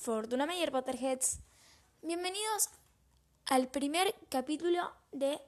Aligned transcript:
Fortuna 0.00 0.46
Mayer 0.46 0.72
Potterheads. 0.72 1.40
Bienvenidos 2.00 2.70
al 3.44 3.68
primer 3.68 4.14
capítulo 4.30 4.90
de 5.12 5.38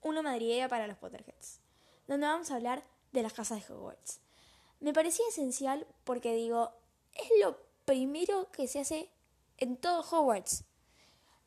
Una 0.00 0.22
madriguera 0.22 0.68
para 0.68 0.86
los 0.86 0.96
Potterheads, 0.96 1.58
donde 2.06 2.28
vamos 2.28 2.52
a 2.52 2.54
hablar 2.54 2.84
de 3.10 3.24
las 3.24 3.32
casas 3.32 3.66
de 3.66 3.74
Hogwarts. 3.74 4.20
Me 4.78 4.92
parecía 4.92 5.26
esencial 5.28 5.88
porque 6.04 6.36
digo, 6.36 6.70
es 7.14 7.28
lo 7.42 7.58
primero 7.84 8.48
que 8.52 8.68
se 8.68 8.78
hace 8.78 9.10
en 9.58 9.76
todo 9.76 10.02
Hogwarts. 10.08 10.62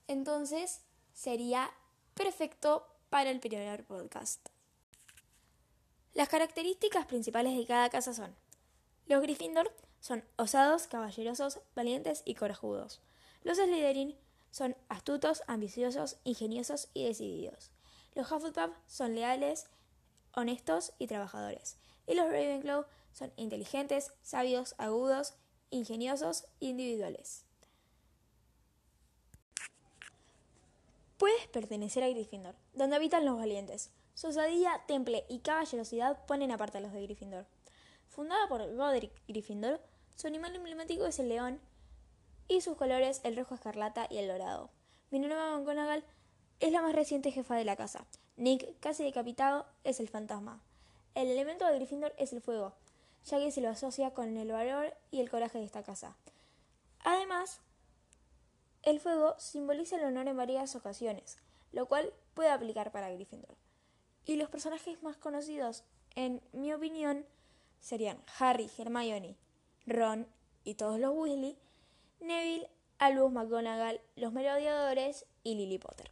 Entonces 0.09 0.81
sería 1.13 1.71
perfecto 2.13 2.85
para 3.09 3.31
el 3.31 3.39
primer 3.39 3.85
podcast. 3.85 4.49
Las 6.13 6.27
características 6.27 7.05
principales 7.05 7.55
de 7.57 7.65
cada 7.65 7.89
casa 7.89 8.13
son 8.13 8.35
los 9.05 9.21
Gryffindor 9.21 9.73
son 10.03 10.21
osados, 10.35 10.87
caballerosos, 10.87 11.61
valientes 11.75 12.23
y 12.25 12.35
corajudos. 12.35 12.99
Los 13.43 13.57
Slytherin 13.57 14.17
son 14.51 14.75
astutos, 14.89 15.43
ambiciosos, 15.47 16.17
ingeniosos 16.25 16.89
y 16.93 17.05
decididos. 17.05 17.71
Los 18.13 18.29
Hufflepuff 18.29 18.75
son 18.85 19.15
leales, 19.15 19.67
honestos 20.33 20.91
y 20.99 21.07
trabajadores. 21.07 21.77
Y 22.05 22.15
los 22.15 22.25
Ravenclaw 22.25 22.85
son 23.13 23.31
inteligentes, 23.37 24.11
sabios, 24.21 24.75
agudos, 24.77 25.35
ingeniosos 25.69 26.47
e 26.59 26.65
individuales. 26.65 27.45
Puedes 31.17 31.47
pertenecer 31.47 32.03
a 32.03 32.09
Gryffindor, 32.09 32.55
donde 32.73 32.97
habitan 32.97 33.23
los 33.23 33.37
valientes. 33.37 33.89
Su 34.15 34.27
osadía, 34.27 34.83
temple 34.85 35.25
y 35.29 35.39
caballerosidad 35.39 36.25
ponen 36.25 36.51
aparte 36.51 36.79
a 36.79 36.81
los 36.81 36.91
de 36.91 37.03
Gryffindor. 37.03 37.45
Fundada 38.09 38.49
por 38.49 38.69
Godric 38.75 39.13
Gryffindor, 39.29 39.79
su 40.15 40.27
animal 40.27 40.55
emblemático 40.55 41.05
es 41.05 41.19
el 41.19 41.29
león 41.29 41.59
y 42.47 42.61
sus 42.61 42.77
colores 42.77 43.21
el 43.23 43.35
rojo 43.35 43.55
escarlata 43.55 44.07
y 44.09 44.17
el 44.17 44.27
dorado. 44.27 44.69
Minerva 45.11 45.57
McGonagall 45.57 46.03
es 46.59 46.71
la 46.71 46.81
más 46.81 46.95
reciente 46.95 47.31
jefa 47.31 47.55
de 47.55 47.65
la 47.65 47.75
casa. 47.75 48.05
Nick, 48.35 48.79
casi 48.79 49.03
decapitado, 49.03 49.65
es 49.83 49.99
el 49.99 50.09
fantasma. 50.09 50.61
El 51.15 51.27
elemento 51.27 51.67
de 51.67 51.75
Gryffindor 51.75 52.13
es 52.17 52.33
el 52.33 52.41
fuego, 52.41 52.73
ya 53.25 53.37
que 53.37 53.51
se 53.51 53.61
lo 53.61 53.69
asocia 53.69 54.11
con 54.11 54.37
el 54.37 54.51
valor 54.51 54.93
y 55.11 55.19
el 55.19 55.29
coraje 55.29 55.59
de 55.59 55.65
esta 55.65 55.83
casa. 55.83 56.15
Además, 57.03 57.59
el 58.81 58.99
fuego 58.99 59.35
simboliza 59.37 59.97
el 59.97 60.05
honor 60.05 60.27
en 60.27 60.37
varias 60.37 60.75
ocasiones, 60.75 61.37
lo 61.71 61.85
cual 61.85 62.13
puede 62.33 62.49
aplicar 62.49 62.91
para 62.91 63.09
Gryffindor. 63.11 63.55
Y 64.25 64.35
los 64.35 64.49
personajes 64.49 65.03
más 65.03 65.17
conocidos, 65.17 65.83
en 66.15 66.41
mi 66.53 66.73
opinión, 66.73 67.25
serían 67.79 68.23
Harry, 68.39 68.69
Hermione, 68.77 69.37
Ron 69.85 70.27
y 70.63 70.75
todos 70.75 70.99
los 70.99 71.13
Weasley, 71.13 71.57
Neville, 72.19 72.69
Albus 72.99 73.31
McGonagall, 73.31 74.01
los 74.15 74.31
merodeadores 74.31 75.25
y 75.43 75.55
Lily 75.55 75.77
Potter. 75.77 76.11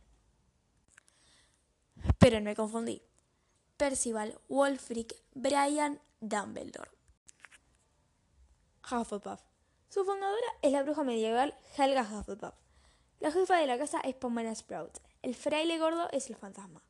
Pero 2.20 2.42
me 2.42 2.56
confundí. 2.56 3.02
Percival, 3.78 4.38
Wolfric, 4.48 5.16
Brian, 5.34 6.00
Dumbledore. 6.20 6.92
Hufflepuff. 8.92 9.42
Su 9.90 10.04
fundadora 10.06 10.48
es 10.62 10.72
la 10.72 10.84
bruja 10.84 11.04
medieval 11.04 11.56
Helga 11.78 12.04
Hufflepuff. 12.04 12.54
La 13.20 13.32
jefa 13.32 13.58
de 13.58 13.68
la 13.68 13.78
casa 13.78 14.00
es 14.02 14.16
Pomona 14.16 14.54
Sprout. 14.54 15.00
El 15.22 15.36
fraile 15.36 15.78
gordo 15.78 16.10
es 16.12 16.30
el 16.30 16.36
fantasma. 16.36 16.84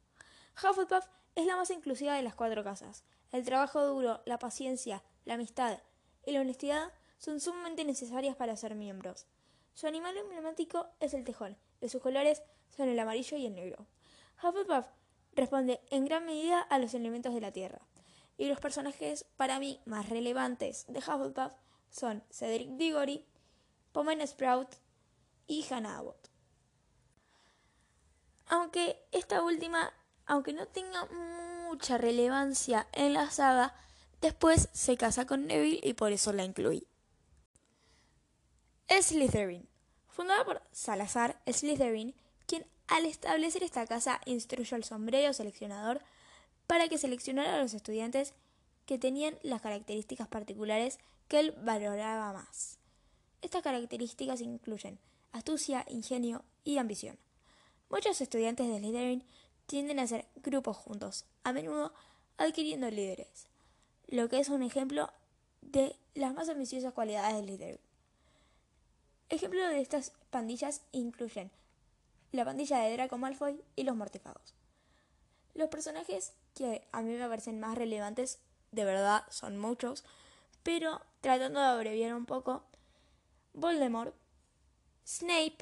Hufflepuff 0.58 1.06
es 1.36 1.46
la 1.46 1.56
más 1.56 1.70
inclusiva 1.70 2.16
de 2.16 2.24
las 2.24 2.36
cuatro 2.36 2.64
casas. 2.64 3.04
El 3.32 3.46
trabajo 3.46 3.86
duro, 3.86 4.22
la 4.26 4.40
paciencia, 4.40 5.04
la 5.26 5.36
amistad, 5.36 5.80
y 6.26 6.32
la 6.32 6.42
honestidad 6.42 6.92
son 7.18 7.40
sumamente 7.40 7.86
necesarias 7.86 8.36
para 8.36 8.56
ser 8.56 8.76
miembros. 8.76 9.28
Su 9.74 9.88
animal 9.88 10.18
emblemático 10.18 10.88
es 11.00 11.14
el 11.14 11.24
tejón, 11.24 11.58
y 11.80 11.90
sus 11.90 12.02
colores 12.02 12.44
son 12.76 12.90
el 12.90 13.00
amarillo 13.00 13.38
y 13.38 13.46
el 13.46 13.56
negro. 13.56 13.88
Hufflepuff 14.44 14.88
responde 15.34 15.82
en 15.90 16.06
gran 16.06 16.26
medida 16.26 16.62
a 16.62 16.80
los 16.80 16.94
elementos 16.94 17.34
de 17.34 17.42
la 17.42 17.52
Tierra, 17.52 17.82
y 18.38 18.48
los 18.48 18.60
personajes 18.60 19.26
para 19.38 19.60
mí 19.60 19.80
más 19.86 20.10
relevantes 20.10 20.86
de 20.88 21.00
Hufflepuff 21.00 21.54
son 21.90 22.24
Cedric 22.32 22.70
Diggory, 22.72 23.26
Pomona 23.92 24.26
Sprout 24.26 24.76
y 25.48 25.66
Hannah 25.70 25.98
Abbott. 25.98 26.30
Aunque 28.48 29.06
esta 29.12 29.44
última, 29.44 29.94
aunque 30.26 30.54
no 30.54 30.68
tenga 30.68 31.06
mucha 31.06 31.98
relevancia 31.98 32.88
en 32.92 33.14
la 33.14 33.30
saga, 33.30 33.76
Después 34.22 34.70
se 34.72 34.98
casa 34.98 35.26
con 35.26 35.48
Neville 35.48 35.80
y 35.82 35.94
por 35.94 36.12
eso 36.12 36.32
la 36.32 36.44
incluí. 36.44 36.86
Slytherin. 38.88 39.68
Fundada 40.10 40.46
por 40.46 40.62
Salazar 40.72 41.42
Slytherin, 41.52 42.14
quien 42.46 42.68
al 42.88 43.06
establecer 43.06 43.64
esta 43.64 43.88
casa 43.88 44.22
instruyó 44.26 44.76
al 44.76 44.84
sombrero 44.84 45.34
seleccionador 45.34 46.02
para 46.68 46.88
que 46.88 47.00
seleccionara 47.00 47.56
a 47.56 47.62
los 47.64 47.74
estudiantes 47.74 48.34
que 48.86 49.00
tenían 49.00 49.40
las 49.42 49.62
características 49.62 50.28
particulares 50.28 51.00
que 51.28 51.40
él 51.40 51.56
valoraba 51.64 52.32
más. 52.32 52.78
Estas 53.42 53.64
características 53.64 54.42
incluyen 54.42 55.00
astucia, 55.32 55.84
ingenio 55.90 56.44
y 56.64 56.78
ambición. 56.78 57.18
Muchos 57.90 58.22
estudiantes 58.22 58.68
de 58.68 58.78
Slytherin 58.78 59.24
tienden 59.66 59.98
a 59.98 60.04
hacer 60.04 60.28
grupos 60.36 60.78
juntos, 60.78 61.26
a 61.44 61.54
menudo 61.54 61.92
adquiriendo 62.38 62.92
líderes 62.92 63.51
lo 64.12 64.28
que 64.28 64.40
es 64.40 64.50
un 64.50 64.62
ejemplo 64.62 65.10
de 65.62 65.96
las 66.16 66.34
más 66.34 66.50
ambiciosas 66.50 66.94
cualidades 66.94 67.36
del 67.38 67.46
líder. 67.46 67.80
Ejemplos 69.30 69.70
de 69.70 69.80
estas 69.80 70.12
pandillas 70.30 70.82
incluyen 70.92 71.50
la 72.34 72.44
pandilla 72.44 72.80
de 72.80 72.92
Draco 72.92 73.18
Malfoy 73.18 73.64
y 73.78 73.84
los 73.84 73.96
mortífagos. 73.96 74.54
Los 75.54 75.70
personajes 75.70 76.34
que 76.54 76.86
a 76.92 77.02
mí 77.02 77.14
me 77.14 77.28
parecen 77.28 77.62
más 77.62 77.78
relevantes, 77.78 78.40
de 78.72 78.84
verdad, 78.84 79.24
son 79.30 79.58
muchos, 79.58 80.04
pero 80.62 81.02
tratando 81.22 81.62
de 81.62 81.68
abreviar 81.68 82.14
un 82.14 82.26
poco, 82.26 82.64
Voldemort, 83.54 84.14
Snape, 85.06 85.58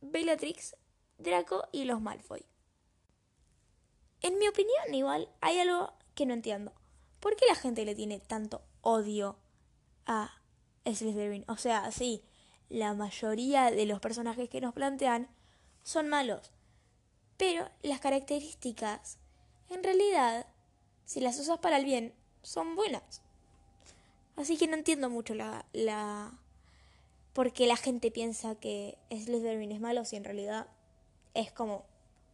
Bellatrix, 0.00 0.76
Draco 1.18 1.68
y 1.70 1.84
los 1.84 2.00
Malfoy. 2.00 2.44
En 4.20 4.36
mi 4.38 4.48
opinión, 4.48 4.92
igual, 4.92 5.28
hay 5.40 5.60
algo 5.60 5.92
que 6.16 6.26
no 6.26 6.34
entiendo. 6.34 6.72
¿Por 7.24 7.36
qué 7.36 7.46
la 7.46 7.54
gente 7.54 7.86
le 7.86 7.94
tiene 7.94 8.20
tanto 8.20 8.60
odio 8.82 9.38
a 10.04 10.30
Slytherin? 10.84 11.46
O 11.48 11.56
sea, 11.56 11.90
sí, 11.90 12.22
la 12.68 12.92
mayoría 12.92 13.70
de 13.70 13.86
los 13.86 13.98
personajes 13.98 14.50
que 14.50 14.60
nos 14.60 14.74
plantean 14.74 15.30
son 15.82 16.10
malos. 16.10 16.52
Pero 17.38 17.66
las 17.82 18.00
características, 18.00 19.16
en 19.70 19.82
realidad, 19.82 20.46
si 21.06 21.20
las 21.20 21.40
usas 21.40 21.60
para 21.60 21.78
el 21.78 21.86
bien, 21.86 22.14
son 22.42 22.76
buenas. 22.76 23.22
Así 24.36 24.58
que 24.58 24.66
no 24.66 24.76
entiendo 24.76 25.08
mucho 25.08 25.32
la, 25.34 25.64
la... 25.72 26.38
por 27.32 27.54
qué 27.54 27.66
la 27.66 27.76
gente 27.76 28.10
piensa 28.10 28.54
que 28.56 28.98
Slytherin 29.08 29.72
es 29.72 29.80
malo 29.80 30.04
si 30.04 30.16
en 30.16 30.24
realidad 30.24 30.66
es 31.32 31.50
como 31.50 31.86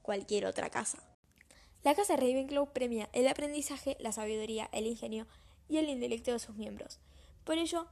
cualquier 0.02 0.46
otra 0.46 0.68
casa. 0.68 0.98
La 1.82 1.94
casa 1.94 2.16
Ravenclaw 2.16 2.72
premia 2.72 3.08
el 3.14 3.26
aprendizaje, 3.26 3.96
la 4.00 4.12
sabiduría, 4.12 4.68
el 4.72 4.86
ingenio 4.86 5.26
y 5.66 5.78
el 5.78 5.88
intelecto 5.88 6.30
de 6.30 6.38
sus 6.38 6.54
miembros. 6.54 6.98
Por 7.44 7.56
ello, 7.56 7.86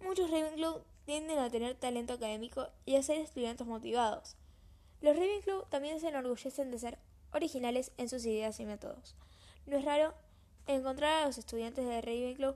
muchos 0.00 0.30
Ravenclaw 0.30 0.84
tienden 1.06 1.38
a 1.40 1.50
tener 1.50 1.74
talento 1.74 2.12
académico 2.12 2.68
y 2.86 2.94
a 2.94 3.02
ser 3.02 3.18
estudiantes 3.18 3.66
motivados. 3.66 4.36
Los 5.00 5.16
Ravenclaw 5.16 5.66
también 5.68 5.98
se 5.98 6.08
enorgullecen 6.08 6.70
de 6.70 6.78
ser 6.78 6.98
originales 7.32 7.90
en 7.96 8.08
sus 8.08 8.24
ideas 8.24 8.60
y 8.60 8.64
métodos. 8.64 9.16
No 9.66 9.76
es 9.76 9.84
raro 9.84 10.14
encontrar 10.68 11.22
a 11.22 11.26
los 11.26 11.38
estudiantes 11.38 11.84
de 11.84 12.00
Ravenclaw 12.00 12.54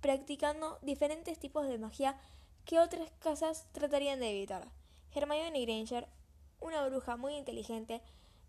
practicando 0.00 0.80
diferentes 0.82 1.38
tipos 1.38 1.68
de 1.68 1.78
magia 1.78 2.18
que 2.64 2.80
otras 2.80 3.08
casas 3.20 3.68
tratarían 3.70 4.18
de 4.18 4.30
evitar. 4.30 4.68
Hermione 5.14 5.64
Granger, 5.64 6.08
una 6.60 6.84
bruja 6.86 7.16
muy 7.16 7.36
inteligente, 7.36 8.02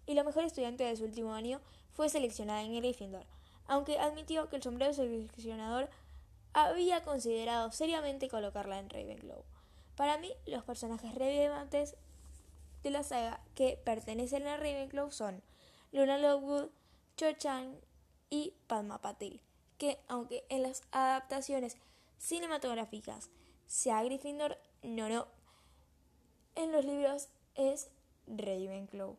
y 0.05 0.13
la 0.13 0.23
mejor 0.23 0.43
estudiante 0.43 0.83
de 0.83 0.95
su 0.95 1.05
último 1.05 1.33
año 1.33 1.61
fue 1.91 2.09
seleccionada 2.09 2.63
en 2.63 2.75
Gryffindor, 2.75 3.25
aunque 3.67 3.99
admitió 3.99 4.49
que 4.49 4.57
el 4.57 4.63
sombrero 4.63 4.93
seleccionador 4.93 5.89
había 6.53 7.01
considerado 7.03 7.71
seriamente 7.71 8.29
colocarla 8.29 8.79
en 8.79 8.89
Ravenclaw. 8.89 9.43
Para 9.95 10.17
mí, 10.17 10.31
los 10.45 10.63
personajes 10.63 11.13
relevantes 11.15 11.95
de 12.83 12.89
la 12.89 13.03
saga 13.03 13.41
que 13.55 13.79
pertenecen 13.83 14.47
a 14.47 14.57
Ravenclaw 14.57 15.11
son 15.11 15.41
Luna 15.91 16.17
Lovegood, 16.17 16.69
Cho 17.15 17.31
Chang 17.33 17.75
y 18.29 18.53
Padma 18.67 18.99
Patil, 18.99 19.41
que 19.77 19.99
aunque 20.07 20.45
en 20.49 20.63
las 20.63 20.81
adaptaciones 20.91 21.77
cinematográficas 22.17 23.29
sea 23.67 24.03
Gryffindor, 24.03 24.57
no, 24.81 25.09
no. 25.09 25.27
En 26.55 26.71
los 26.71 26.85
libros 26.85 27.29
es 27.55 27.89
Ravenclaw. 28.27 29.17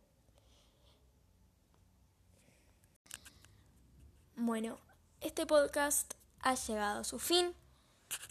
Bueno, 4.37 4.81
este 5.21 5.47
podcast 5.47 6.15
ha 6.41 6.57
llegado 6.57 7.01
a 7.01 7.05
su 7.05 7.21
fin. 7.21 7.55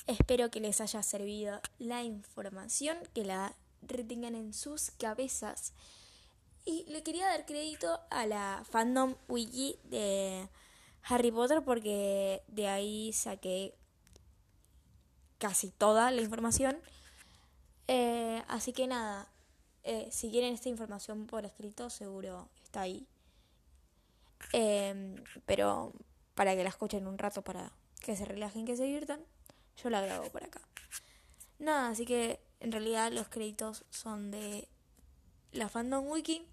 Espero 0.06 0.52
que 0.52 0.60
les 0.60 0.82
haya 0.82 1.02
servido 1.02 1.62
la 1.80 2.04
información, 2.04 2.98
que 3.14 3.24
la 3.24 3.56
retengan 3.82 4.36
en 4.36 4.54
sus 4.54 4.92
cabezas. 4.92 5.72
Y 6.66 6.84
le 6.90 7.04
quería 7.04 7.28
dar 7.28 7.46
crédito 7.46 8.02
a 8.10 8.26
la 8.26 8.66
fandom 8.70 9.16
wiki 9.30 9.80
de 9.86 10.50
Harry 11.04 11.32
Potter 11.32 11.64
porque 11.64 12.44
de 12.48 12.68
ahí 12.68 13.14
saqué 13.14 13.74
casi 15.38 15.72
toda 15.72 16.12
la 16.12 16.22
información. 16.22 16.78
Eh, 17.88 18.44
así 18.50 18.74
que 18.74 18.88
nada, 18.88 19.32
eh, 19.84 20.10
si 20.12 20.30
quieren 20.32 20.54
esta 20.54 20.68
información 20.68 21.28
por 21.28 21.46
escrito, 21.46 21.90
seguro 21.90 22.50
está 22.62 22.82
ahí. 22.82 23.08
Em, 24.52 25.16
pero 25.46 25.94
para 26.36 26.56
que 26.56 26.64
la 26.64 26.70
escuchen 26.70 27.08
un 27.08 27.18
rato, 27.18 27.42
para 27.44 27.72
que 28.02 28.16
se 28.16 28.26
relajen, 28.26 28.66
que 28.66 28.76
se 28.76 28.84
diviertan, 28.84 29.22
yo 29.78 29.90
la 29.90 30.02
grabo 30.02 30.30
por 30.30 30.44
acá. 30.44 30.62
Nada, 31.60 31.90
así 31.90 32.06
que 32.06 32.40
en 32.60 32.72
realidad 32.72 33.12
los 33.12 33.30
créditos 33.30 33.86
son 33.90 34.32
de 34.32 34.68
la 35.52 35.70
Fandom 35.70 36.08
Wiki. 36.08 36.46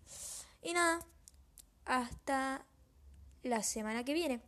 Y 0.63 0.73
nada, 0.73 1.05
hasta 1.85 2.65
la 3.43 3.63
semana 3.63 4.05
que 4.05 4.15
viene. 4.15 4.41